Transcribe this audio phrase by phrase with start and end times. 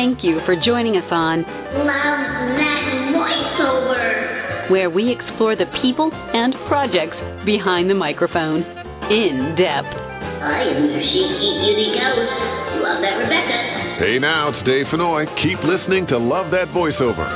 [0.00, 2.24] thank you for joining us on Love
[2.56, 2.82] that
[3.12, 4.70] voiceover.
[4.70, 8.64] where we explore the people and projects behind the microphone
[9.12, 9.92] in depth.
[9.92, 12.32] I am your cheeky cutie ghost.
[12.80, 14.00] Love that Rebecca.
[14.00, 15.28] Hey now, it's Dave Fennoy.
[15.44, 17.28] Keep listening to Love That Voiceover.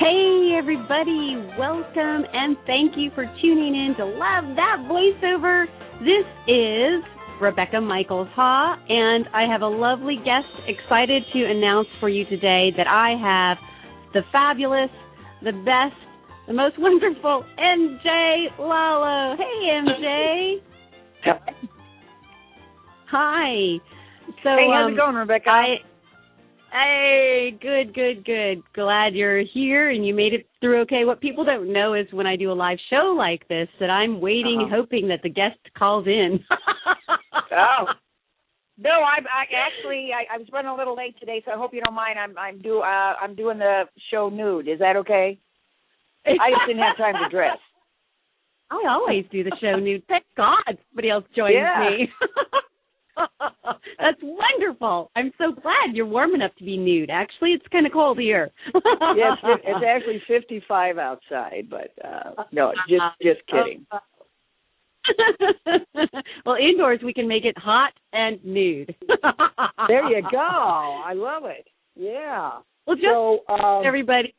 [0.00, 5.66] Hey, everybody, welcome and thank you for tuning in to Love That Voiceover.
[6.00, 7.04] This is
[7.40, 12.72] Rebecca Michaels Haw, and I have a lovely guest excited to announce for you today
[12.76, 13.58] that I have
[14.12, 14.90] the fabulous,
[15.42, 15.94] the best,
[16.46, 19.36] the most wonderful MJ Lallo.
[19.36, 20.54] Hey, MJ.
[21.26, 21.42] Yep.
[23.10, 23.78] Hi.
[24.42, 25.50] So, Hey, how's um, it going, Rebecca?
[25.50, 25.74] I,
[26.72, 28.62] hey, good, good, good.
[28.74, 31.04] Glad you're here and you made it through okay.
[31.04, 34.20] What people don't know is when I do a live show like this that I'm
[34.20, 34.76] waiting, Uh-huh.
[34.76, 36.40] hoping that the guest calls in.
[37.56, 37.86] oh.
[38.76, 41.72] No, I, I actually I, I was running a little late today, so I hope
[41.72, 42.18] you don't mind.
[42.18, 44.66] I'm I'm do uh, I'm doing the show nude.
[44.68, 45.38] Is that okay?
[46.26, 47.58] I just didn't have time to dress.
[48.70, 50.02] I always do the show nude.
[50.08, 50.56] Thank God
[50.90, 51.88] somebody else joins Yeah.
[51.88, 52.08] me.
[53.98, 55.10] That's wonderful.
[55.14, 57.10] I'm so glad you're warm enough to be nude.
[57.10, 58.50] Actually, it's kind of cold here.
[58.74, 63.86] Yes, it, it's actually 55 outside, but uh no, just just kidding.
[66.46, 68.94] well, indoors we can make it hot and nude.
[69.88, 70.38] There you go.
[70.38, 71.66] I love it.
[71.96, 72.58] Yeah.
[72.86, 74.34] Well, just So um, everybody.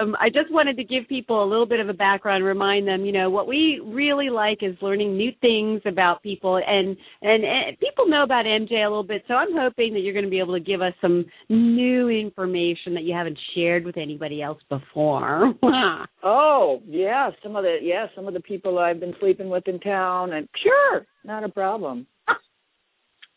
[0.00, 3.04] Um, I just wanted to give people a little bit of a background, remind them,
[3.04, 7.78] you know, what we really like is learning new things about people, and and, and
[7.78, 9.22] people know about MJ a little bit.
[9.28, 12.94] So I'm hoping that you're going to be able to give us some new information
[12.94, 15.54] that you haven't shared with anybody else before.
[16.28, 19.78] Oh, yeah, some of the yeah, some of the people I've been sleeping with in
[19.78, 22.06] town and sure, not a problem.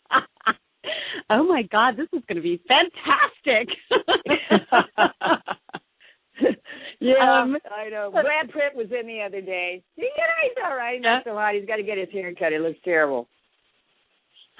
[1.29, 3.69] oh my God, this is going to be fantastic.
[6.99, 8.11] yeah, Um, I know.
[8.11, 9.83] Brad Pitt was in the other day.
[9.97, 10.05] Yeah,
[10.43, 11.01] he's all right.
[11.01, 11.55] Not so hot.
[11.55, 12.53] He's got to get his hair cut.
[12.53, 13.27] It looks terrible.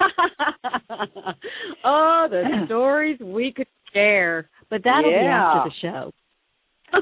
[1.84, 5.20] oh, the stories we could share, but that'll Yeah.
[5.20, 6.12] be after the show.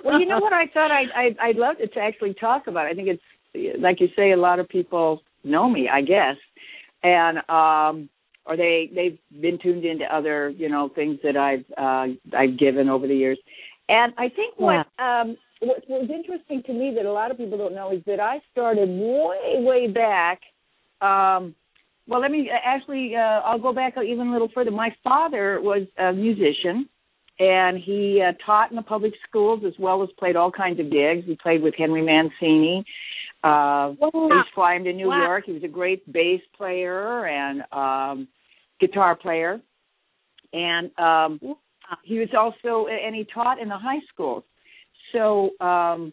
[0.05, 0.53] Well, you know what?
[0.53, 2.87] I thought I'd, I'd I'd love to actually talk about.
[2.87, 2.91] It.
[2.91, 4.33] I think it's like you say.
[4.33, 6.37] A lot of people know me, I guess,
[7.03, 8.11] and um,
[8.45, 12.91] or they they've been tuned into other you know things that I've uh, I've given
[12.91, 13.39] over the years.
[13.89, 17.59] And I think what um, what was interesting to me that a lot of people
[17.59, 20.41] don't know is that I started way way back.
[21.01, 21.55] Um,
[22.07, 23.17] well, let me actually.
[23.17, 24.71] Uh, I'll go back even a little further.
[24.71, 26.89] My father was a musician,
[27.39, 30.91] and he uh, taught in the public schools as well as played all kinds of
[30.91, 31.25] gigs.
[31.27, 32.85] He played with Henry Mancini.
[33.45, 35.23] Uh, bass climbed in New Wow.
[35.23, 35.45] York.
[35.47, 38.29] He was a great bass player and um,
[38.81, 39.61] guitar player,
[40.53, 41.41] and um,
[42.03, 44.45] he was also and he taught in the high schools.
[45.13, 46.13] So um,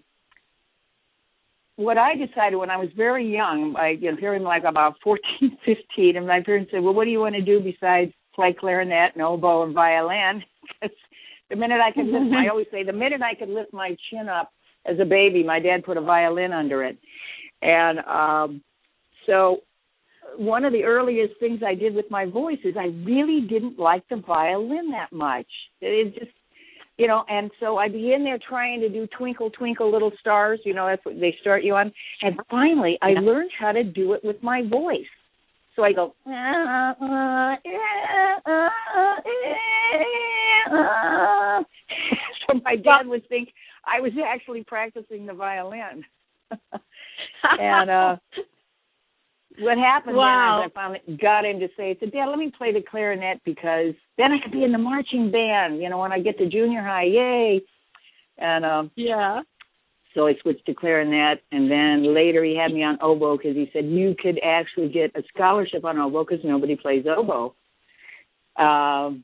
[1.75, 5.57] what I decided when I was very young, I you know, hearing like about fourteen,
[5.65, 9.13] fifteen, and my parents said, "Well, what do you want to do besides play clarinet
[9.13, 10.43] and oboe and violin?"
[10.81, 10.91] 'Cause
[11.49, 14.27] the minute I could lift, I always say, the minute I could lift my chin
[14.27, 14.51] up
[14.85, 16.97] as a baby, my dad put a violin under it,
[17.61, 18.63] and um,
[19.27, 19.61] so
[20.37, 24.07] one of the earliest things I did with my voice is I really didn't like
[24.09, 25.47] the violin that much.
[25.81, 26.31] It just
[26.97, 30.61] you know, and so I'd be in there trying to do Twinkle Twinkle Little Stars,
[30.63, 31.91] you know, that's what they start you on.
[32.21, 33.19] And finally I Yeah.
[33.19, 35.05] learned how to do it with my voice.
[35.75, 37.55] So I go uh, uh,
[38.45, 38.75] uh,
[42.47, 43.49] so my dad would think
[43.83, 46.05] I was actually practicing the violin.
[47.59, 48.15] and uh
[49.59, 50.59] what happened Wow.
[50.59, 53.41] then is I finally got him to say, said, Dad, let me play the clarinet
[53.45, 56.47] because then I could be in the marching band, you know, when I get to
[56.49, 57.61] junior high, yay.
[58.37, 59.41] And um yeah.
[60.13, 63.69] so I switched to clarinet, and then later he had me on oboe because he
[63.71, 67.55] said you could actually get a scholarship on oboe because nobody plays oboe.
[68.57, 69.23] Um,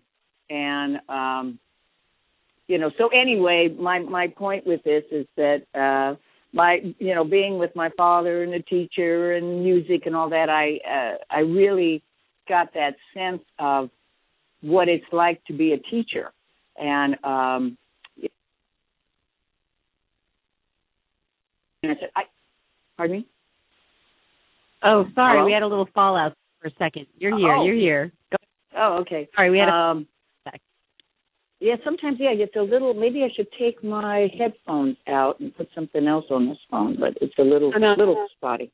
[0.49, 1.59] and um,
[2.67, 6.15] you know, so anyway, my my point with this is that uh,
[6.53, 10.49] my you know being with my father and the teacher and music and all that,
[10.49, 12.03] I uh, I really
[12.47, 13.89] got that sense of
[14.61, 16.31] what it's like to be a teacher,
[16.77, 17.77] and um,
[21.83, 22.23] and I said, I,
[22.97, 23.27] pardon me.
[24.83, 25.45] Oh, sorry, Hello?
[25.45, 27.07] we had a little fallout for a second.
[27.17, 27.55] You're here.
[27.55, 27.65] Oh.
[27.65, 28.11] You're here.
[28.31, 28.37] Go.
[28.77, 29.29] Oh, okay.
[29.35, 29.73] Sorry, we had a.
[29.73, 30.07] um.
[31.61, 32.95] Yeah, sometimes yeah, it's a little.
[32.95, 37.13] Maybe I should take my headphones out and put something else on this phone, but
[37.21, 37.93] it's a little no.
[37.95, 38.71] little spotty.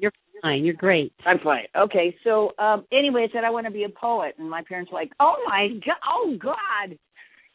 [0.00, 0.10] You're
[0.42, 0.64] fine.
[0.64, 1.12] You're great.
[1.24, 1.66] I'm fine.
[1.76, 4.90] Okay, so um anyway, I said I want to be a poet, and my parents
[4.90, 6.98] were like, "Oh my god, oh God,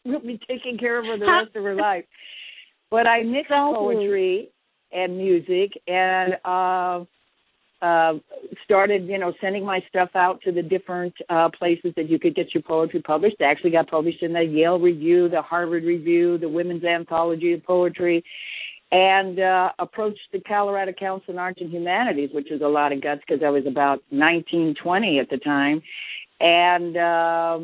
[0.05, 2.05] we'll be taking care of her the rest of her life."
[2.89, 4.49] But I mixed poetry
[4.93, 7.03] and music, and uh,
[7.81, 8.13] uh,
[8.65, 12.35] started, you know, sending my stuff out to the different uh, places that you could
[12.35, 13.37] get your poetry published.
[13.39, 17.63] I actually got published in the Yale Review, the Harvard Review, the Women's Anthology of
[17.63, 18.23] Poetry,
[18.91, 23.01] and uh, approached the Colorado Council on Arts and Humanities, which was a lot of
[23.01, 25.81] guts because I was about 19, 20 at the time,
[26.41, 27.59] and uh,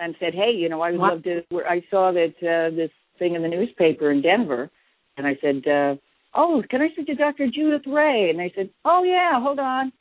[0.00, 1.10] and said, hey, you know, I would Wow.
[1.10, 1.42] love to.
[1.66, 4.70] I saw that uh, this thing in the newspaper in Denver,
[5.16, 5.66] and I said.
[5.66, 5.94] Uh,
[6.34, 7.46] oh, can I speak to Dr.
[7.46, 8.30] Judith Ray?
[8.30, 9.92] And I said, oh yeah, hold on.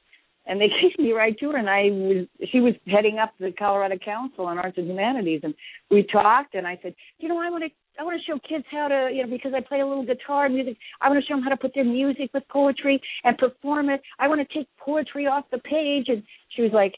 [0.46, 3.54] And they gave me right to her, and I was she was heading up the
[3.58, 5.54] Colorado Council on Arts and Humanities, and
[5.90, 7.70] we talked, and I said, you know, I want to
[8.00, 10.46] I want to show kids how to, you know, because I play a little guitar
[10.46, 10.78] and music.
[11.02, 14.02] I want to show them how to put their music with poetry and perform it.
[14.20, 16.06] I want to take poetry off the page.
[16.08, 16.24] And
[16.56, 16.96] she was like,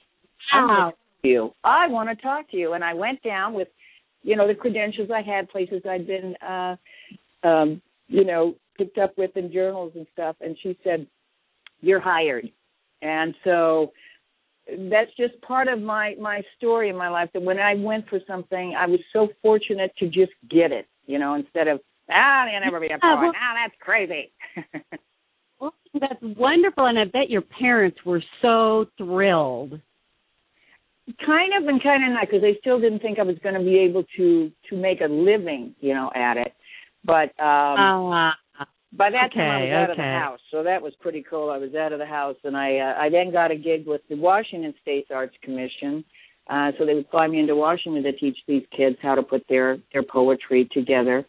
[0.54, 0.94] Wow.
[1.24, 1.52] you.
[1.64, 2.74] I want to talk to you.
[2.74, 3.68] And I went down with,
[4.24, 6.76] you know, the credentials I had, places I'd been, uh,
[7.46, 10.36] um, you know, picked up with in journals and stuff.
[10.42, 11.08] And she said,
[11.82, 12.50] "You're hired."
[13.02, 13.92] And so
[14.90, 17.30] that's just part of my my story in my life.
[17.34, 20.88] That when I went for something, I was so fortunate to just get it.
[21.06, 21.80] You know, instead of
[22.10, 23.22] ah, you'll never be a Yeah, poet.
[23.22, 24.32] well- ah, that's crazy.
[25.58, 29.80] Well, that's wonderful, and I bet your parents were so thrilled.
[31.26, 33.62] kind of and kind of not because they still didn't think I was going to
[33.64, 36.54] be able to to make a living, you know, at it.
[37.06, 37.78] But um
[38.60, 41.50] Uh, by that time I was out of the house, so that was pretty cool.
[41.50, 44.02] I was out of the house, and I uh, I then got a gig with
[44.10, 46.04] the Washington State Arts Commission.
[46.48, 49.44] Uh, so they would fly me into Washington to teach these kids how to put
[49.50, 51.26] their their poetry together,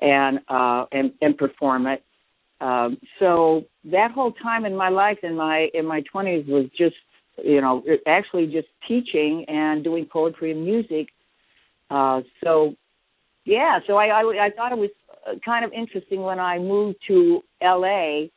[0.00, 2.02] and uh, and and perform it.
[2.60, 6.96] Um, so that whole time in my life, in my in my twenties, was just
[7.44, 11.08] you know actually just teaching and doing poetry and music.
[11.90, 12.74] Uh, so
[13.44, 14.90] yeah, so I, I I thought it was
[15.26, 18.30] uh, kind of interesting when I moved to L.A.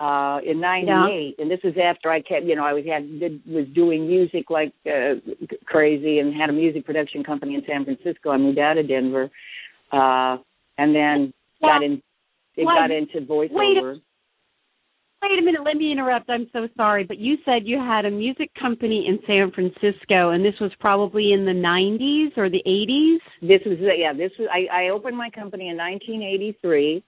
[0.00, 3.42] Uh, in '98, and this was after I kept, you know, I was had did,
[3.46, 5.14] was doing music like uh,
[5.66, 8.30] crazy, and had a music production company in San Francisco.
[8.30, 9.28] I moved out of Denver,
[9.92, 10.36] uh,
[10.78, 12.00] and then got in,
[12.56, 13.50] it Why- got into voiceover.
[13.50, 14.02] Wait
[15.22, 16.30] a minute, let me interrupt.
[16.30, 20.44] I'm so sorry, but you said you had a music company in San Francisco, and
[20.44, 23.18] this was probably in the 90s or the 80s.
[23.42, 24.12] This was yeah.
[24.12, 27.02] This was I, I opened my company in 1983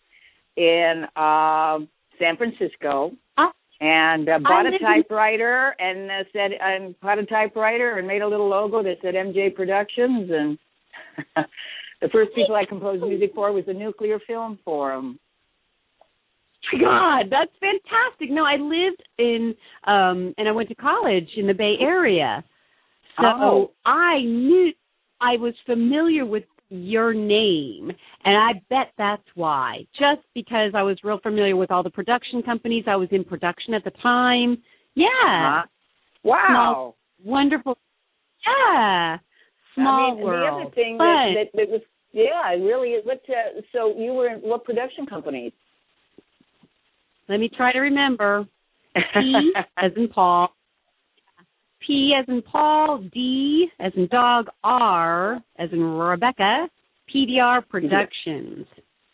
[0.57, 1.79] in uh,
[2.19, 3.53] San Francisco, Ah.
[3.81, 8.23] and uh, bought I a typewriter and uh, said and bought a typewriter and made
[8.23, 10.59] a little logo that said MJ Productions and.
[12.01, 15.19] the first people I composed music for was the Nuclear Film Forum.
[16.79, 18.31] God, that's fantastic.
[18.31, 19.55] No, I lived in
[19.87, 22.45] um and I went to college in the Bay Area.
[23.21, 23.71] So Oh.
[23.85, 24.73] I knew
[25.21, 27.91] I was familiar with your name
[28.25, 29.87] and I bet that's why.
[29.99, 32.85] Just because I was real familiar with all the production companies.
[32.87, 34.63] I was in production at the time.
[34.95, 35.07] Yeah.
[35.23, 35.63] Huh?
[36.23, 36.95] Wow.
[37.25, 37.77] Wonderful.
[38.47, 39.19] Yeah.
[39.75, 40.63] Small I mean, world.
[40.63, 41.35] The other thing Fun.
[41.35, 41.81] that, that, that was
[42.13, 42.89] yeah, it really.
[42.91, 43.05] is.
[43.07, 43.21] What?
[43.29, 45.53] Uh, so you were in what production companies?
[47.31, 48.45] Let me try to remember.
[49.15, 50.49] P as in Paul.
[51.87, 56.69] P as in Paul, D as in dog, R as in Rebecca,
[57.15, 58.67] PDR Productions.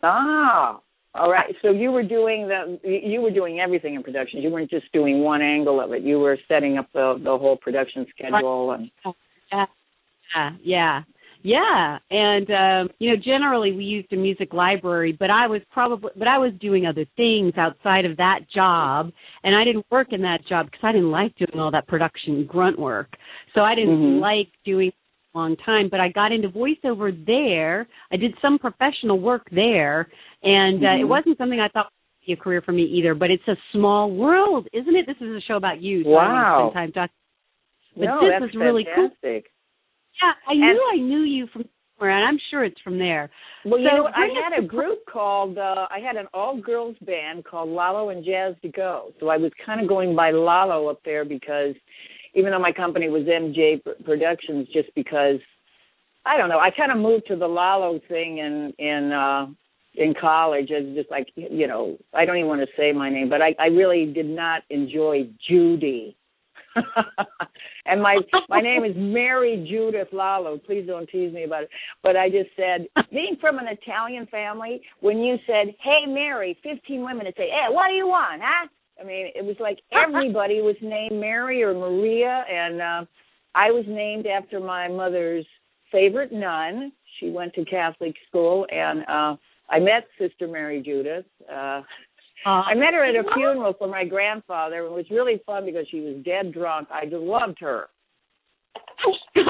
[0.03, 0.81] Ah,
[1.15, 1.55] all right.
[1.61, 4.41] So you were doing the you were doing everything in production.
[4.41, 6.03] You weren't just doing one angle of it.
[6.03, 8.91] You were setting up the the whole production schedule and
[9.53, 11.03] Yeah, yeah,
[11.47, 11.99] yeah.
[12.11, 16.27] And um, you know, generally we used a music library, but I was probably, but
[16.27, 19.13] I was doing other things outside of that job,
[19.45, 22.47] and I didn't work in that job because I didn't like doing all that production
[22.47, 23.15] grunt work.
[23.55, 24.21] So I didn't Mhm.
[24.21, 24.91] like doing
[25.35, 25.89] a long time.
[25.89, 27.87] But I got into voiceover there.
[28.11, 30.09] I did some professional work there,
[30.43, 31.09] and uh, it Mhm.
[31.09, 33.15] wasn't something I thought would be a career for me either.
[33.15, 35.07] But it's a small world, isn't it?
[35.07, 36.03] This is a show about you.
[36.03, 36.59] So I want to Wow.
[36.59, 37.15] spend time talking.
[37.97, 39.11] But no, this that's was really cool.
[40.23, 41.65] Yeah, I knew I knew you from
[41.99, 43.31] somewhere, and I'm sure it's from there.
[43.65, 44.07] Well, you know?
[44.15, 48.25] I had a group called uh I had an all girls band called Lallo and
[48.25, 49.13] Jazz to Go.
[49.21, 51.75] So I was kind of going by Lallo up there because
[52.35, 55.41] even though my company was MJ Productions just because
[56.25, 59.47] I don't know, I kind of moved to the Lallo thing in in uh
[59.95, 63.29] in college as just like you know, I don't even want to say my name,
[63.29, 66.17] but I I really did not enjoy Judy.
[67.87, 68.19] and my
[68.49, 70.63] my name is Mary Judith Lallo.
[70.65, 71.71] Please don't tease me about it.
[72.03, 77.03] But I just said, being from an Italian family, when you said, "Hey Mary," fifteen
[77.05, 78.69] women would say, "Hey, what do you want, huh?"
[79.01, 83.05] I mean, it was like everybody was named Mary or Maria, and uh,
[83.55, 85.47] I was named after my mother's
[85.93, 86.93] favorite nun.
[87.21, 89.37] She went to Catholic school, and uh,
[89.71, 91.25] I met Sister Mary Judith.
[91.51, 91.83] Uh,
[92.47, 94.87] Uh, I met her at a funeral for my grandfather.
[94.87, 96.87] It was really fun because she was dead drunk.
[96.93, 97.89] I just loved her.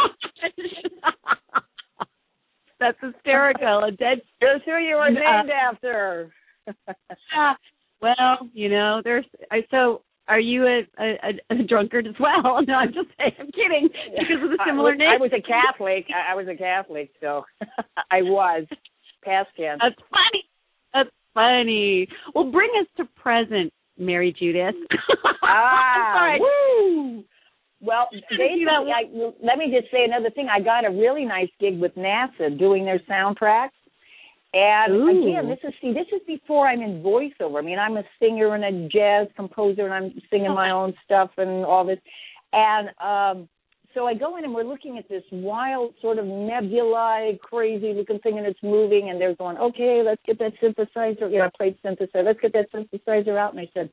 [2.81, 3.85] That's hysterical.
[3.85, 4.23] A dead.
[4.41, 6.33] That's who you were uh, named after.
[8.01, 9.27] well, you know, there's.
[9.51, 10.01] I so.
[10.29, 12.61] Are you a, a a drunkard as well?
[12.67, 13.33] No, I'm just saying.
[13.39, 15.09] I'm kidding because of the similar I was, name.
[15.09, 16.07] I was a Catholic.
[16.11, 17.45] I, I was a Catholic, so
[18.11, 18.65] I was
[19.23, 19.51] past.
[19.57, 20.46] That's funny.
[21.37, 22.09] That's funny.
[22.35, 24.75] Well, bring us to present, Mary Judith.
[25.49, 26.41] Ah, Sorry.
[26.41, 27.25] woo!
[27.81, 29.05] Well, basically, I,
[29.41, 30.49] let me just say another thing.
[30.53, 33.71] I got a really nice gig with NASA doing their soundtracks.
[34.55, 35.09] And Ooh.
[35.09, 37.59] again, this is see, this is before I'm in voiceover.
[37.59, 41.31] I mean, I'm a singer and a jazz composer, and I'm singing my own stuff
[41.37, 41.99] and all this.
[42.53, 43.49] And um
[43.97, 48.37] so I go in, and we're looking at this wild, sort of nebulae, crazy-looking thing,
[48.37, 49.09] and it's moving.
[49.09, 52.23] And they're going, "Okay, let's get that synthesizer." You know, I played synthesizer.
[52.23, 53.55] Let's get that synthesizer out.
[53.55, 53.89] And I said,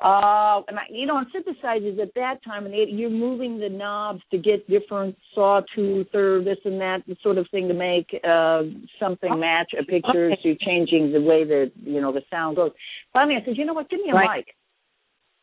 [0.00, 3.68] uh, and I, you know, on synthesizers at that time, and they, you're moving the
[3.68, 8.08] knobs to get different sawtooth or this and that the sort of thing to make
[8.24, 8.62] uh
[8.98, 10.30] something match a picture.
[10.32, 10.40] Okay.
[10.42, 12.72] So you're changing the way that you know the sound goes.
[13.12, 13.90] Finally, I said, you know what?
[13.90, 14.38] Give me a Right.
[14.38, 14.54] mic.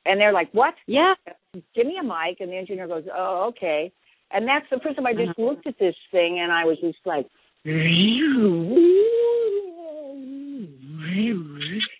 [0.05, 0.73] And they're like, what?
[0.87, 1.13] yeah.
[1.75, 2.39] Give me a mic.
[2.39, 3.91] And the engineer goes, oh, okay.
[4.31, 5.43] And that's the first time I just Uh-huh.
[5.43, 7.27] looked at this thing, and I was just like,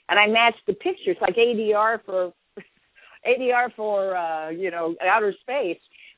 [0.09, 2.33] and I matched the pictures like ADR for
[3.27, 5.77] ADR for uh, you know outer space.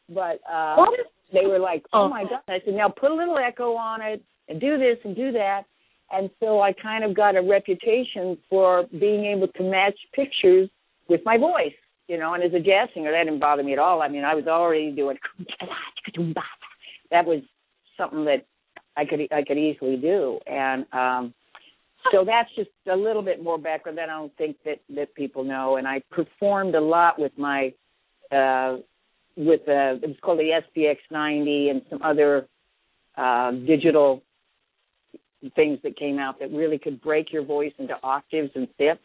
[0.09, 0.85] But uh,
[1.31, 2.09] they were like, "Oh Oh.
[2.09, 5.15] my god!" I said, "Now put a little echo on it and do this and
[5.15, 5.63] do that."
[6.11, 10.69] And so I kind of got a reputation for being able to match pictures
[11.07, 11.73] with my voice,
[12.07, 12.33] you know.
[12.33, 14.01] And as a jazz singer, that didn't bother me at all.
[14.01, 15.17] I mean, I was already doing
[17.11, 17.41] that was
[17.97, 18.45] something that
[18.97, 21.33] I could I could easily do, and um,
[22.11, 25.43] so that's just a little bit more background that I don't think that that people
[25.43, 25.77] know.
[25.77, 27.73] And I performed a lot with my
[28.31, 28.77] uh,
[29.35, 32.47] with uh, it was called the SPX 90 and some other
[33.17, 34.21] uh, digital
[35.55, 39.01] things that came out that really could break your voice into octaves and fifths.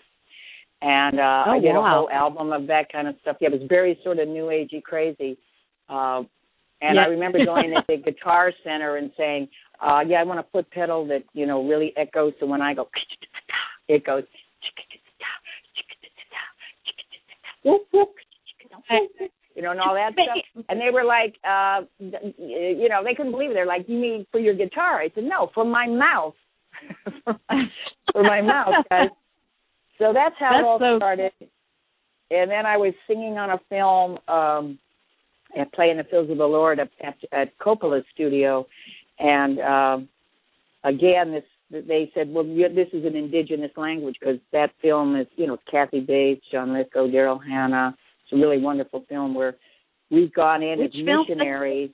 [0.81, 1.81] And uh, Oh, I did wow.
[1.81, 3.37] a whole album of that kind of stuff.
[3.41, 5.37] Yeah, it was very sort of new agey crazy.
[5.89, 6.23] Uh,
[6.81, 7.05] and Yeah.
[7.05, 9.49] I remember going to the Guitar Center and saying,
[9.81, 12.33] uh, "Yeah, I want a foot pedal that you know really echoes.
[12.39, 12.89] So when I go,
[13.89, 14.25] it goes."
[19.55, 20.65] You know, and all that stuff.
[20.69, 23.55] And they were like, uh, you know, they couldn't believe it.
[23.55, 26.35] They're like, "You mean for your guitar?" I said, "No, for my mouth."
[28.13, 29.09] for my mouth, guys.
[29.99, 31.33] So that's how That's it all so- started.
[32.31, 34.79] And then I was singing on a film um
[35.57, 38.67] and playing in the Fields of the Lord at, at, at Coppola's studio.
[39.19, 40.09] And um
[40.85, 45.47] again, this they said, well, this is an indigenous language because that film is, you
[45.47, 47.95] know, Kathy Bates, John Lithgow, Daryl Hannah.
[48.25, 49.55] It's a really wonderful film where
[50.11, 51.91] we've gone in Which as missionaries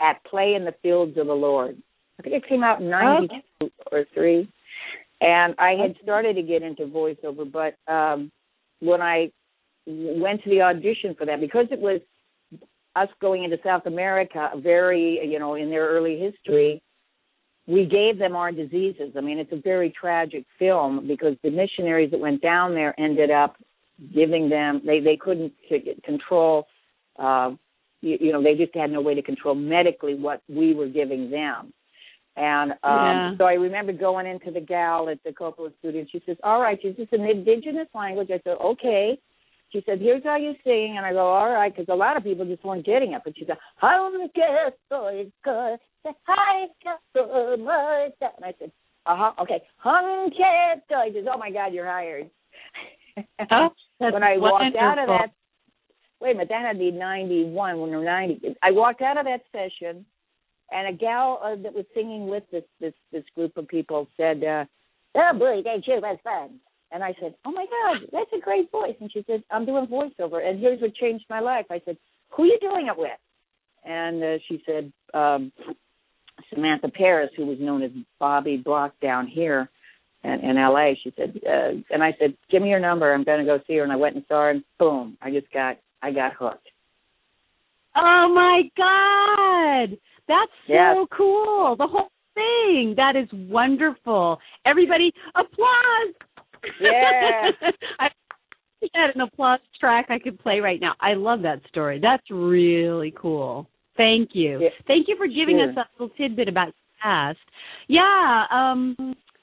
[0.00, 1.76] at Play in the Fields of the Lord.
[2.18, 4.48] I think it came out in '92 or three.
[5.20, 8.30] And I had started to get into voiceover, but um
[8.80, 9.30] when I
[9.86, 12.00] went to the audition for that, because it was
[12.96, 16.82] us going into South America, very you know in their early history,
[17.66, 19.12] we gave them our diseases.
[19.16, 23.30] I mean, it's a very tragic film because the missionaries that went down there ended
[23.30, 23.56] up
[24.14, 25.52] giving them they they couldn't
[26.04, 26.66] control.
[27.18, 27.52] Uh,
[28.00, 31.30] you, you know, they just had no way to control medically what we were giving
[31.30, 31.72] them.
[32.40, 33.36] And um Yeah.
[33.36, 36.60] so I remember going into the gal at the Coppola studio and she says, All
[36.60, 38.30] right, is this an indigenous language?
[38.30, 39.18] I said, Okay.
[39.72, 42.24] She said, Here's how you sing and I go, All right, because a lot of
[42.24, 43.20] people just weren't getting it.
[43.24, 45.78] But she said, Aunque estoy con-
[46.28, 48.72] ay, que estoy muerta." And I said,
[49.04, 49.60] Uh huh, okay.
[49.84, 52.30] She says, Oh my God, you're hired.
[53.50, 53.68] Oh,
[53.98, 55.30] when I walked out of that
[56.20, 59.26] wait a minute, that had to be ninety one when ninety I walked out of
[59.26, 60.06] that session
[60.72, 64.42] and a gal uh, that was singing with this this this group of people said,
[64.44, 64.64] uh,
[65.16, 66.60] "Oh boy, that sure was fun."
[66.92, 69.86] And I said, "Oh my God, that's a great voice." And she said, "I'm doing
[69.86, 71.96] voiceover, and here's what changed my life." I said,
[72.30, 73.10] "Who are you doing it with?"
[73.84, 75.52] And uh, she said, um,
[76.52, 79.68] "Samantha Paris, who was known as Bobby Block down here
[80.24, 83.12] in, in L.A." She said, uh, and I said, "Give me your number.
[83.12, 85.30] I'm going to go see her." And I went and saw her, and boom, I
[85.30, 86.68] just got I got hooked.
[87.96, 89.98] Oh my God.
[90.30, 91.06] That's so Yes.
[91.10, 91.74] cool.
[91.76, 92.94] The whole thing.
[92.96, 94.38] That is wonderful.
[94.64, 96.14] Everybody applause.
[96.80, 97.50] Yeah.
[97.98, 98.08] I
[98.94, 100.94] had an applause track I could play right now.
[101.00, 101.98] I love that story.
[102.00, 103.68] That's really cool.
[103.96, 104.60] Thank you.
[104.62, 104.68] Yeah.
[104.86, 105.68] Thank you for giving Sure.
[105.68, 107.38] us that little tidbit about your past.
[107.88, 108.96] Yeah, um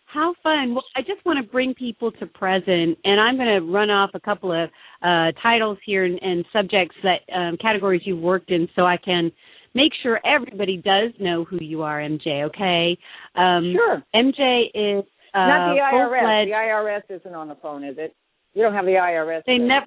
[0.05, 0.73] how fun.
[0.73, 4.11] Well, I just want to bring people to present and I'm going to run off
[4.13, 4.69] a couple of
[5.03, 9.31] uh titles here and, and subjects that um categories you've worked in so I can
[9.77, 12.97] make sure everybody does know who you are, MJ, okay?
[13.35, 14.03] Um Sure.
[14.13, 16.45] MJ is uh Not the IRS.
[16.45, 18.15] The IRS isn't on the phone, is it?
[18.53, 19.43] You don't have the IRS.
[19.45, 19.85] They never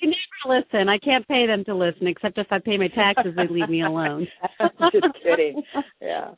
[0.00, 0.88] they never listen.
[0.88, 3.82] I can't pay them to listen except if I pay my taxes they leave me
[3.82, 4.26] alone.
[4.92, 5.62] Just kidding.
[6.00, 6.30] Yeah.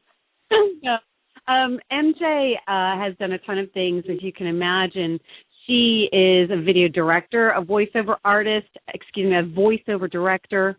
[0.82, 0.98] yeah.
[1.46, 5.20] Um MJ uh has done a ton of things as you can imagine.
[5.66, 10.78] She is a video director, a voiceover artist, excuse me, a voiceover director.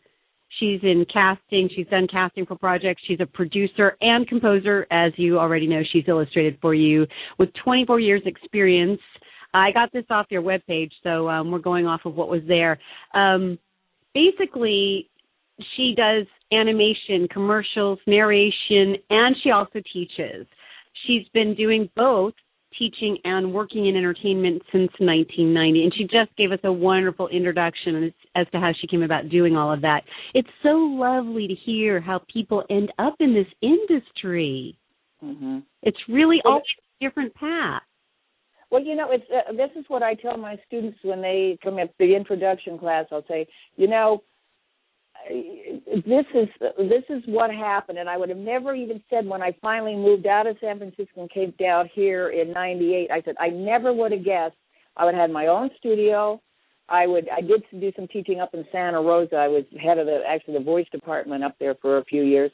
[0.60, 1.70] She's in casting.
[1.76, 3.02] She's done casting for projects.
[3.08, 4.88] She's a producer and composer.
[4.92, 7.06] As you already know, she's illustrated for you
[7.38, 9.00] with 24 years experience.
[9.54, 12.78] I got this off your webpage, so um, we're going off of what was there.
[13.14, 13.58] Um,
[14.14, 15.10] basically,
[15.76, 20.46] she does animation, commercials, narration, and she also teaches.
[21.06, 22.34] She's been doing both
[22.78, 28.04] teaching and working in entertainment since 1990, and she just gave us a wonderful introduction
[28.06, 30.02] as, as to how she came about doing all of that.
[30.34, 34.78] It's so lovely to hear how people end up in this industry.
[35.20, 36.66] hmm It's really Well, always
[37.02, 37.86] a different paths.
[38.70, 41.78] Well, you know, it's uh, this is what I tell my students when they come
[41.78, 43.06] up the introduction class.
[43.12, 43.48] I'll say,
[43.78, 44.24] you know,
[45.30, 49.56] this is this is what happened, and I would have never even said when I
[49.62, 53.12] finally moved out of San Francisco and came down here in '98.
[53.12, 54.56] I said I never would have guessed
[54.96, 56.42] I would have my own studio.
[56.90, 59.36] I would I did do some teaching up in Santa Rosa.
[59.36, 62.52] I was head of the actually the voice department up there for a few years.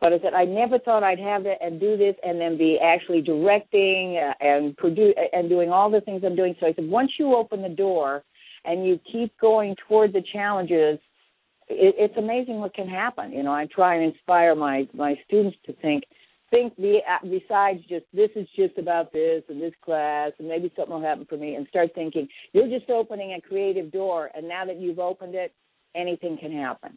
[0.00, 2.78] But I said I never thought I'd have it and do this and then be
[2.82, 6.54] actually directing uh, and produce and doing all the things I'm doing.
[6.60, 8.24] So I said once you open the door
[8.64, 10.98] and you keep going toward the challenges,
[11.68, 13.32] it, it's amazing what can happen.
[13.32, 16.04] You know, I try and inspire my my students to think
[16.50, 20.70] think be, uh, besides just this is just about this and this class and maybe
[20.76, 24.48] something will happen for me and start thinking you're just opening a creative door and
[24.48, 25.52] now that you've opened it
[25.94, 26.96] anything can happen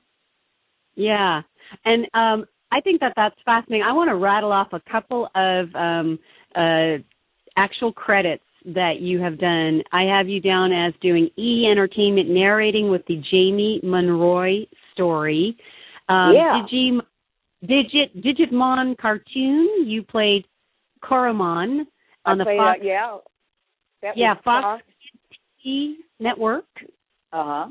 [0.95, 1.41] Yeah,
[1.85, 3.85] and um, I think that that's fascinating.
[3.87, 6.19] I want to rattle off a couple of um,
[6.55, 6.97] uh,
[7.57, 9.83] actual credits that you have done.
[9.91, 15.57] I have you down as doing E Entertainment narrating with the Jamie Monroy story.
[16.07, 16.65] Um, Yeah.
[16.71, 16.99] Digi,
[17.65, 19.85] Digit Digimon cartoon.
[19.85, 20.45] You played
[21.03, 21.85] Koromon
[22.25, 23.17] on the I Fox uh, yeah
[24.01, 24.83] that Yeah, Fox-
[25.65, 26.65] TV network.
[27.31, 27.67] Uh huh.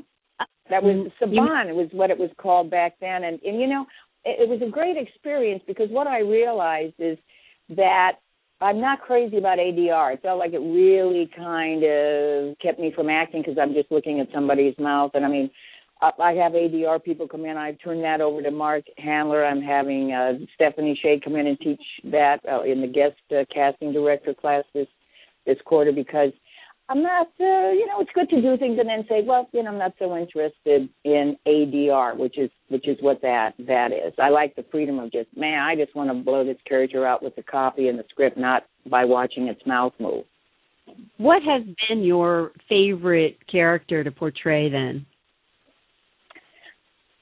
[0.69, 1.69] That was Mm, Saban.
[1.69, 3.85] It was what it was called back then, and and you know,
[4.23, 7.17] it, it was a great experience because what I realized is
[7.69, 8.19] that
[8.61, 10.13] I'm not crazy about ADR.
[10.13, 14.19] It felt like it really kind of kept me from acting because I'm just looking
[14.19, 15.49] at somebody's mouth, and I mean.
[16.01, 17.57] I have ADR people come in.
[17.57, 19.45] I've turned that over to Mark Handler.
[19.45, 23.43] I'm having uh, Stephanie Shea come in and teach that uh, in the guest uh,
[23.53, 24.87] casting director class this
[25.45, 26.31] this quarter because
[26.89, 29.61] I'm not, uh, you know, it's good to do things and then say, well, you
[29.61, 34.11] know, I'm not so interested in ADR, which is which is what that that is.
[34.17, 37.21] I like the freedom of just, man, I just want to blow this character out
[37.21, 40.25] with the copy and the script, not by watching its mouth move.
[41.17, 45.05] What has been your favorite character to portray then?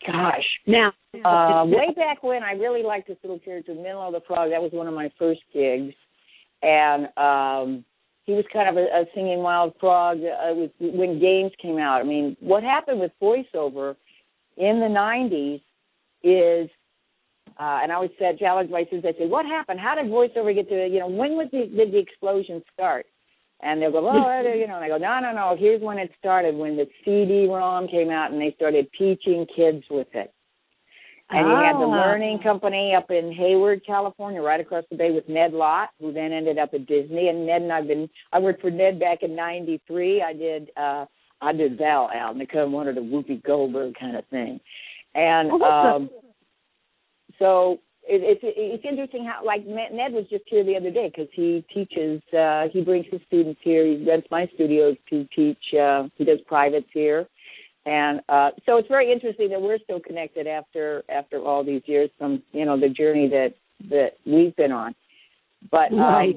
[0.06, 0.94] Gosh, Now,
[1.26, 4.52] uh, way back when, I really liked this little character, Minlo the Frog.
[4.52, 5.94] That was one of my first gigs,
[6.62, 7.84] and um,
[8.28, 10.18] he was kind of a, a singing wild frog.
[10.18, 12.02] Uh, was when games came out.
[12.02, 13.96] I mean, what happened with voiceover
[14.58, 15.62] in the '90s
[16.24, 16.70] is,
[17.58, 19.08] uh, and I always said, challenge my students.
[19.16, 19.80] I say, what happened?
[19.80, 20.88] How did voiceover get to?
[20.88, 23.06] You know, when was the, did the explosion start?
[23.62, 25.56] And they'll go, uh, you know, and I go, no, no, no.
[25.58, 26.56] Here's when it started.
[26.56, 30.32] When the CD-ROM came out, and they started teaching kids with it.
[31.30, 32.06] And he had the Ah.
[32.08, 36.32] Learning Company up in Hayward, California, right across the bay with Ned Lott, who then
[36.32, 37.28] ended up at Disney.
[37.28, 40.22] And Ned and I've been I worked for Ned back in '93.
[40.22, 41.06] I did uh
[41.42, 44.60] I did Val Al, and kind of wanted a Whoopi Goldberg kind of thing.
[45.16, 46.10] And Oh, um
[47.40, 51.28] so it, it's it's interesting how like Ned was just here the other day because
[51.34, 53.86] he teaches uh he brings his students here.
[53.86, 55.74] He rents my studio to teach.
[55.74, 57.28] uh He does privates here
[57.88, 62.10] and uh so it's very interesting that we're still connected after after all these years
[62.18, 63.54] from you know the journey that
[63.90, 64.94] that we've been on.
[65.72, 66.36] But um, Right.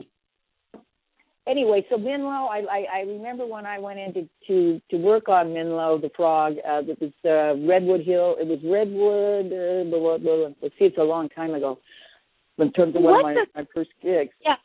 [1.48, 5.28] anyway so minlo I, I i remember when i went in to to to work
[5.28, 8.36] on minlo the frog uh it was uh redwood hill.
[8.38, 10.54] It was redwood uh, blah, blah, blah.
[10.62, 11.78] let's see it's a long time ago.
[12.58, 14.32] In terms of one of my, my first gigs.
[14.44, 14.56] Yeah,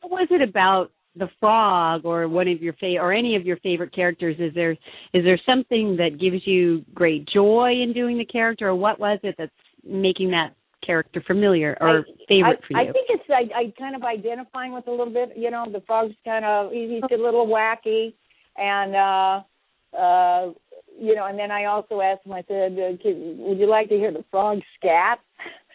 [0.00, 3.56] what was it about the frog or one of your fa- or any of your
[3.58, 8.24] favorite characters is there is there something that gives you great joy in doing the
[8.24, 9.52] character or what was it that's
[9.84, 13.72] making that character familiar or I, favorite I, for you I think it's I, I
[13.78, 15.32] kind of identifying with a little bit.
[15.36, 18.14] You know, the frog's kind of he's a little wacky,
[18.56, 20.52] and uh, uh,
[21.00, 21.26] you know.
[21.26, 22.32] And then I also asked him.
[22.32, 25.20] I said, uh, kid, "Would you like to hear the frog scat?"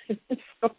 [0.62, 0.70] so,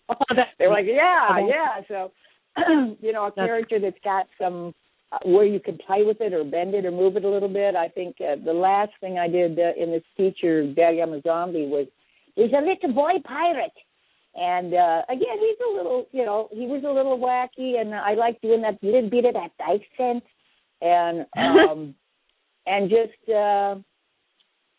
[0.58, 2.12] they're like, "Yeah, yeah." So,
[3.00, 4.74] you know, a character that's got some
[5.12, 7.48] uh, where you can play with it or bend it or move it a little
[7.48, 7.74] bit.
[7.74, 11.20] I think uh, the last thing I did uh, in this feature, Daddy I'm a
[11.22, 11.86] Zombie, was
[12.34, 13.72] he's a little boy pirate.
[14.34, 18.14] And uh again, he's a little, you know, he was a little wacky, and I
[18.14, 20.22] like doing that little bit of that accent,
[20.80, 21.94] and um
[22.66, 23.74] and just uh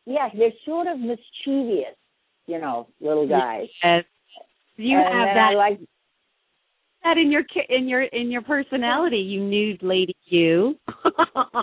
[0.06, 1.98] yeah, they're sort of mischievous,
[2.48, 3.68] you know, little guys.
[3.84, 4.06] Yes.
[4.78, 5.80] You and have that I like
[7.04, 10.76] that in your in your in your personality, you nude lady you.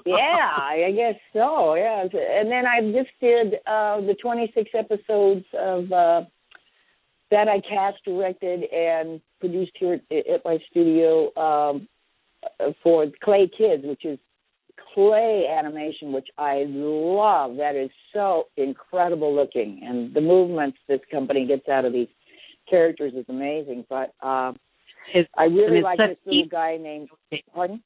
[0.06, 1.74] yeah, I guess so.
[1.74, 6.22] Yeah, and then I just did uh the 26 episodes of uh
[7.30, 11.88] that I cast, directed, and produced here at, at my studio um
[12.82, 14.18] for Clay Kids, which is
[14.94, 17.56] clay animation, which I love.
[17.56, 22.08] That is so incredible looking, and the movements this company gets out of these
[22.68, 23.84] characters is amazing.
[23.88, 24.52] But uh,
[25.14, 27.08] It's- I really like this little deep- guy named.
[27.54, 27.82] Pardon?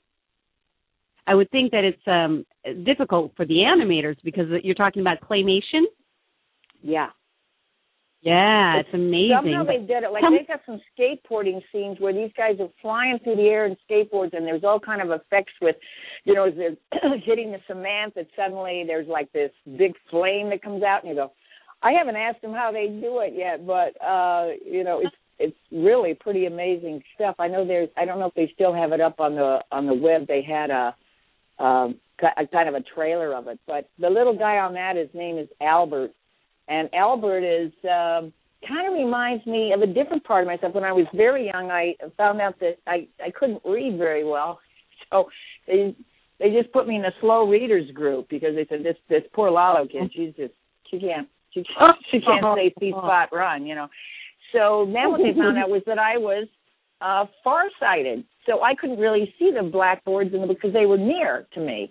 [1.26, 2.44] I would think that it's um
[2.85, 5.82] difficult for the animators because you're talking about claymation.
[6.82, 7.11] Yeah.
[8.24, 9.37] Yeah, it's amazing.
[9.37, 10.12] Somehow they did it.
[10.12, 13.66] Like Some- they got some skateboarding scenes where these guys are flying through the air
[13.66, 15.74] in skateboards, and there's all kind of effects with,
[16.24, 16.76] you know, as they're
[17.24, 18.14] hitting the cement.
[18.14, 21.32] That suddenly there's like this big flame that comes out, and you go.
[21.82, 25.56] I haven't asked them how they do it yet, but uh, you know, it's it's
[25.70, 27.36] really pretty amazing stuff.
[27.38, 27.88] I know there's.
[27.96, 30.26] I don't know if they still have it up on the on the web.
[30.26, 30.94] They had a
[31.58, 31.96] um,
[32.36, 35.38] a kind of a trailer of it, but the little guy on that, his name
[35.38, 36.12] is Albert,
[36.68, 38.32] and Albert is um,
[38.66, 40.74] kind of reminds me of a different part of myself.
[40.74, 44.60] When I was very young, I found out that I I couldn't read very well,
[45.10, 45.28] so
[45.66, 45.96] they
[46.38, 49.50] they just put me in a slow readers group because they said this this poor
[49.50, 50.54] Lallo kid, she's just
[50.90, 53.88] she can't she can't, she can't say see spot run, you know.
[54.52, 56.46] So then what they found out was that I was
[57.00, 58.24] uh farsighted.
[58.46, 61.90] So I couldn't really see the blackboards in the because they were near to me.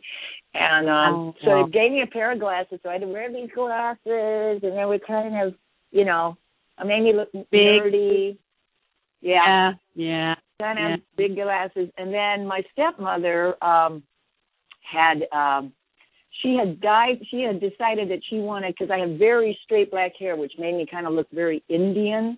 [0.54, 1.65] And um Oh, so wow.
[1.65, 4.78] they gave me a pair of glasses, so I had to wear these glasses and
[4.78, 5.54] they were kind of,
[5.91, 6.38] you know,
[6.86, 7.45] made me look Big.
[7.54, 8.38] nerdy.
[9.21, 10.36] Yeah, yeah, yeah.
[10.60, 10.95] kind of yeah.
[11.15, 11.89] big glasses.
[11.97, 14.04] And then my stepmother um
[14.82, 15.71] had um
[16.41, 20.13] she had died she had decided that she wanted because I have very straight black
[20.17, 22.38] hair which made me kind of look very Indian.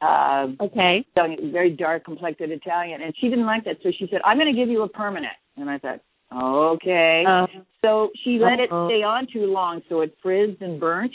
[0.00, 1.06] Uh Okay.
[1.16, 3.76] young, very dark complected Italian, and she didn't like that.
[3.82, 6.00] So she said, "I'm going to give you a permanent." And I thought,
[6.32, 7.46] "Okay." Uh,
[7.82, 8.88] so she let it Uh-oh.
[8.88, 11.12] stay on too long, so it frizzed and burnt.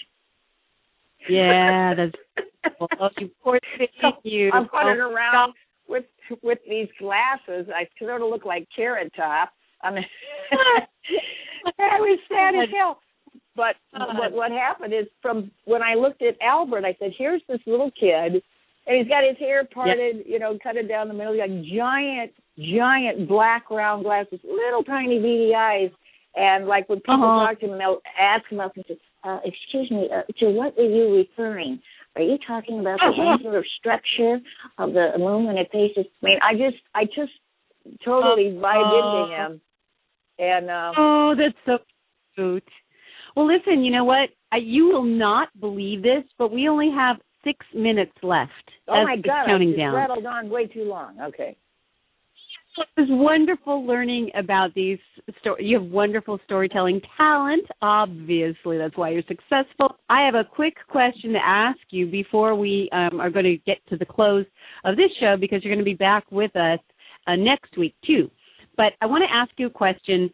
[1.29, 2.15] yeah, that's
[2.99, 3.87] oh, you poor thing,
[4.23, 4.49] you.
[4.51, 5.53] I'm running Oh, around
[5.87, 6.05] with
[6.41, 7.67] with these glasses.
[7.73, 9.51] I sort of look like Carrot Top.
[9.83, 10.05] I mean,
[11.79, 12.99] I was sad as hell.
[13.55, 17.59] But what what happened is from when I looked at Albert, I said, "Here's this
[17.67, 18.41] little kid,
[18.87, 21.33] and he's got his hair parted, you know, cut it down the middle.
[21.33, 25.91] He's got giant, giant black round glasses, little tiny beady eyes,
[26.35, 27.47] and like when people Uh-huh.
[27.47, 30.75] talk to him, they'll ask him up and say, uh, "Excuse me, uh, to what
[30.77, 31.81] were you referring?"
[32.15, 33.21] Are you talking about the Uh-huh.
[33.33, 34.41] angular structure
[34.77, 36.05] of the moon when it faces?
[36.21, 37.31] I mean, I just, I just
[38.03, 39.17] totally vibed Uh-huh.
[39.17, 39.61] into him,
[40.39, 41.79] and um, Oh, that's so
[42.35, 42.67] cute.
[43.35, 44.29] Well, listen, you know what?
[44.51, 48.51] I, you will not believe this, but we only have six minutes left.
[48.87, 49.95] oh my god, I counting just down.
[49.95, 51.19] rattled on way too long.
[51.19, 51.57] Okay.
[52.77, 54.97] It was wonderful learning about these.
[55.41, 57.65] Sto- you have wonderful storytelling talent.
[57.81, 59.97] Obviously, that's why you're successful.
[60.09, 63.77] I have a quick question to ask you before we um, are going to get
[63.89, 64.45] to the close
[64.85, 66.79] of this show because you're going to be back with us
[67.27, 68.31] uh, next week too.
[68.77, 70.29] But I want to ask you a question.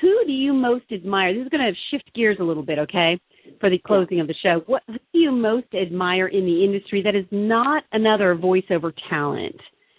[0.00, 1.34] Who do you most admire?
[1.34, 3.20] This is going to shift gears a little bit, okay,
[3.60, 4.62] for the closing of the show.
[4.66, 9.56] What who do you most admire in the industry that is not another voiceover talent?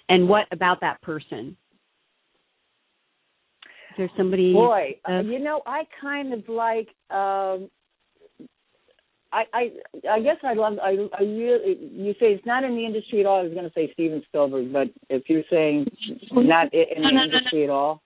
[0.10, 1.58] And what about that person?
[3.92, 4.54] Is there somebody?
[4.54, 6.90] Boy, uh, you know, I kind of like.
[7.10, 7.70] um
[9.32, 9.72] I I
[10.12, 10.74] I guess I love.
[10.82, 11.78] I I really.
[11.92, 13.40] You say it's not in the industry at all.
[13.40, 15.88] I was going to say Steven Spielberg, but if you're saying
[16.32, 18.03] not in the no, no, industry at all,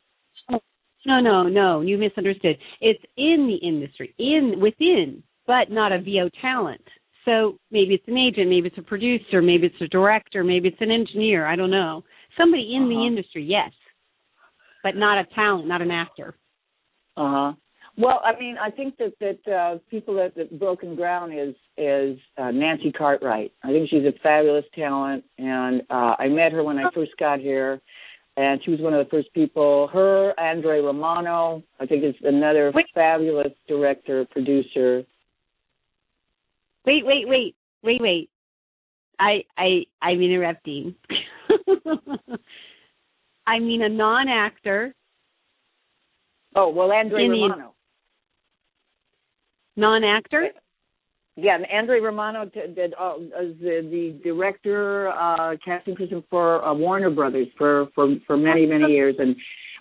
[1.07, 1.81] No, no, no.
[1.81, 2.57] You misunderstood.
[2.81, 6.83] It's in the industry, in within, but not a VO talent.
[7.23, 10.81] So maybe it's an agent, maybe it's a producer, maybe it's a director, maybe it's
[10.81, 11.45] an engineer.
[11.45, 12.03] I don't know.
[12.37, 13.07] Somebody in the Uh-huh.
[13.07, 13.71] industry, yes.
[14.83, 16.35] but not a talent, not an actor.
[17.17, 17.53] Uh huh.
[17.97, 22.17] Well, I mean, I think that that uh, people at, at Broken Ground is is
[22.37, 23.51] uh, Nancy Cartwright.
[23.63, 27.39] I think she's a fabulous talent, and uh, I met her when I first got
[27.39, 27.81] here,
[28.37, 29.89] and she was one of the first people.
[29.91, 32.85] Her, Andrea Romano, I think is another Wait.
[32.93, 35.03] fabulous director producer.
[36.85, 38.29] Wait, wait, wait, wait, wait.
[39.19, 40.95] I I I'm interrupting.
[43.47, 44.93] I mean a non-actor,
[46.55, 47.73] Oh well, Andrea Romano.
[49.75, 50.49] non-actor.
[51.39, 53.13] Yeah, and Andrea Romano did uh,
[53.61, 58.91] the, the director, uh, casting person for uh, Warner Brothers for for for many many
[58.91, 59.35] years, and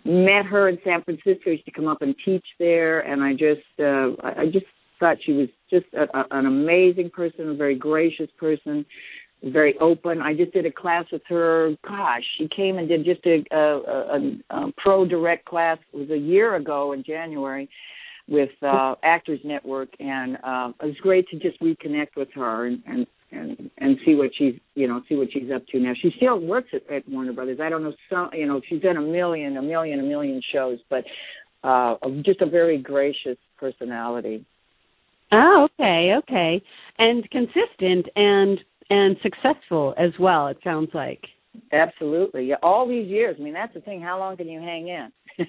[0.05, 1.57] met her in San Francisco.
[1.65, 4.67] She come up and teach there, and I just uh, I I just
[5.01, 8.85] thought she was just a, a, an amazing person, a very gracious person,
[9.43, 10.21] very open.
[10.21, 11.71] I just did a class with her.
[11.89, 15.79] Gosh, she came and did just a, a, a, a pro direct class.
[15.95, 17.71] It was a year ago in January
[18.29, 22.83] with uh Actors Network and uh it was great to just reconnect with her and
[22.87, 25.93] and and and see what she's you know see what she's up to now.
[26.01, 27.59] She still works at, at Warner Brothers.
[27.63, 30.79] I don't know some you know she's done a million a million a million shows,
[30.91, 31.05] but
[31.63, 34.45] uh just a very gracious personality.
[35.33, 36.63] Oh, okay, okay,
[36.99, 38.59] and consistent and
[38.91, 40.49] and successful as well.
[40.49, 41.25] It sounds like.
[41.73, 42.47] Absolutely.
[42.47, 43.37] Yeah, all these years.
[43.39, 44.01] I mean, that's the thing.
[44.01, 45.13] How long can you hang in?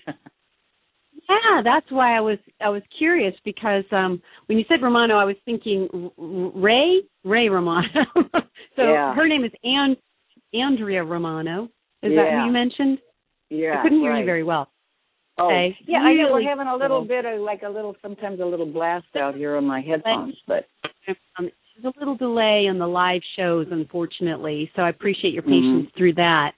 [1.29, 5.25] Yeah, that's why I was I was curious because um when you said Romano, I
[5.25, 7.87] was thinking R- R- Ray Ray Romano.
[8.75, 9.13] so Yeah.
[9.15, 9.97] her name is An-
[10.53, 11.69] Andrea Romano.
[12.03, 12.99] Is that who you mentioned?
[13.49, 13.79] yeah.
[13.79, 14.19] I couldn't hear right.
[14.19, 14.69] you very well.
[15.39, 15.77] Oh, Okay.
[15.85, 17.07] yeah, I know we're having a little cool.
[17.07, 20.67] bit of like a little sometimes a little blast out here on my headphones, but
[21.37, 21.49] Um,
[21.81, 24.71] there's a little delay on the live shows, unfortunately.
[24.75, 25.47] So I appreciate your Mhm.
[25.81, 26.53] patience through that.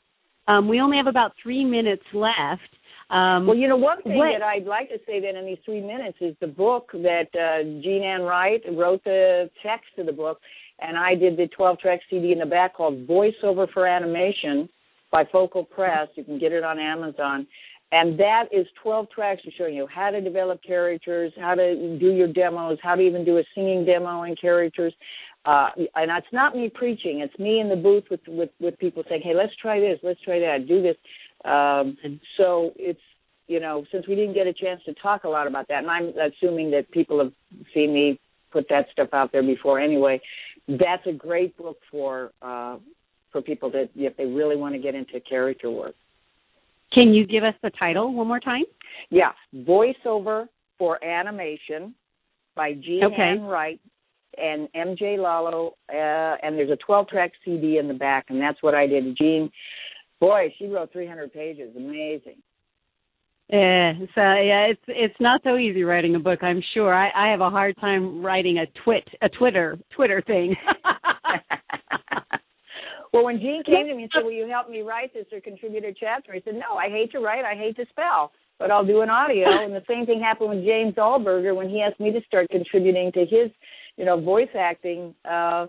[0.48, 2.74] Um, we only have about three minutes left.
[3.10, 5.60] Um, Well, you know, one thing what- that I'd like to say then in these
[5.66, 10.12] three minutes is the book that uh, Jean Ann Wright wrote the text to the
[10.12, 10.40] book,
[10.80, 14.70] and I did the 12 track CD in the back called Voiceover for Animation
[15.12, 16.08] by Focal Press.
[16.16, 17.48] You can get it on Amazon.
[17.92, 22.28] And that is 12 tracks showing you how to develop characters, how to do your
[22.28, 24.94] demos, how to even do a singing demo in characters.
[25.46, 29.04] Uh, and it's not me preaching; it's me in the booth with with with people
[29.10, 30.98] saying, "Hey, let's try this, let's try that, do this."
[31.46, 33.00] Um, and so it's
[33.48, 35.90] you know, since we didn't get a chance to talk a lot about that, and
[35.90, 37.34] I'm assuming that people have
[37.74, 38.20] seen me
[38.52, 40.22] put that stuff out there before anyway.
[40.68, 42.78] That's a great book for uh,
[43.32, 45.96] for people that if they really want to get into character work.
[46.94, 48.64] can you give us the title one more time?
[49.10, 50.48] Yeah, voiceover
[50.78, 51.96] for animation
[52.56, 53.22] by Jean Okay.
[53.22, 53.80] Ann Wright
[54.38, 58.76] and MJ Lallo, uh, and there's a 12-track CD in the back, and that's what
[58.76, 59.18] I did.
[59.18, 59.52] Jean,
[60.20, 61.76] boy, she wrote 300 pages.
[61.76, 62.42] Amazing.
[63.52, 66.44] Yeah, so yeah, it's it's not so easy writing a book.
[66.44, 66.94] I'm sure.
[66.94, 70.56] I, I have a hard time writing a twit a Twitter Twitter thing.
[73.12, 75.42] well, when Jean came to me and said, "Will you help me write this or
[75.42, 77.44] contribute a chapter?" I said, "No, I hate to write.
[77.44, 80.64] I hate to spell, but I'll do an audio." and the same thing happened with
[80.64, 83.50] James Alburger when he asked me to start contributing to his,
[83.98, 85.66] you know, voice acting uh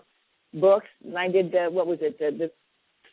[0.53, 0.85] books.
[1.03, 2.51] And I did the, what was it the, the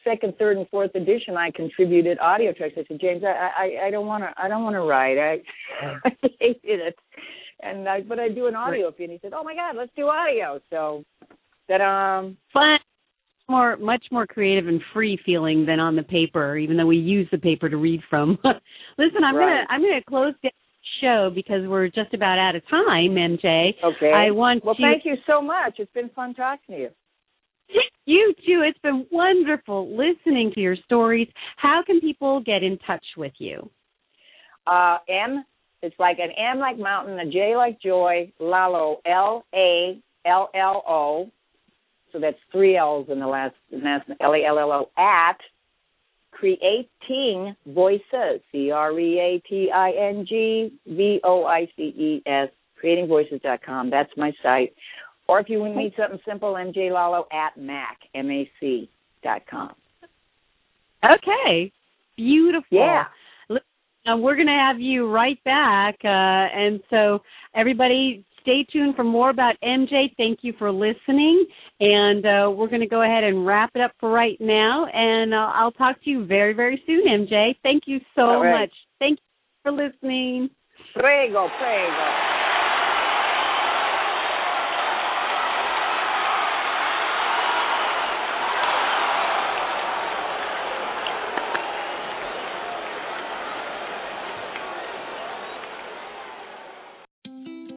[0.09, 1.37] second, third, and fourth edition.
[1.37, 2.75] I contributed audio tracks.
[2.77, 5.19] I said, James, I I, I don't want to I don't want to write.
[5.19, 5.43] I
[6.05, 6.97] I hated it.
[7.61, 9.05] And I, but I do an audio for you.
[9.05, 11.05] And he said, "Oh my God, let's do audio." So
[11.69, 12.79] that um Fun,
[13.49, 16.57] more much more creative and free feeling than on the paper.
[16.57, 18.39] Even though we use the paper to read from.
[18.99, 19.47] Listen, I'm Right.
[19.47, 23.75] gonna I'm gonna close down the show because we're just about out of time, MJ.
[23.83, 24.13] Okay.
[24.13, 25.75] I want Well, to thank you so much.
[25.79, 26.91] It's been fun talking to you.
[28.09, 28.63] You too.
[28.67, 31.29] It's been wonderful listening to your stories.
[31.59, 33.69] How can people get in touch with you?
[34.67, 35.45] Uh, M,
[35.83, 40.83] it's like an M like mountain, a J like joy, Lallo, L A L L
[40.89, 41.31] O.
[42.11, 45.37] So that's three L's in the last, last L A L L O at
[46.31, 52.23] creating voices, C R E A T I N G V O I C E
[52.25, 52.49] S,
[52.83, 53.91] creatingvoices.com.
[53.91, 54.73] That's my site.
[55.29, 58.89] Or if you need something simple, MJ Lallo at Mac, M A C
[59.23, 59.75] dot com.
[61.05, 61.71] Okay.
[62.17, 62.67] Beautiful.
[62.71, 63.05] Yeah.
[63.51, 65.97] Uh, we're going to have you right back.
[66.03, 67.21] Uh, and so,
[67.55, 70.15] everybody, stay tuned for more about MJ.
[70.17, 71.47] Thank you for listening.
[71.81, 74.87] And uh, we're going to go ahead and wrap it up for right now.
[74.93, 77.55] And uh, I'll talk to you very, very soon, MJ.
[77.63, 78.63] Thank you so right.
[78.63, 78.73] much.
[78.99, 79.25] Thank you
[79.63, 80.49] for listening.
[80.95, 82.38] Prego, prego.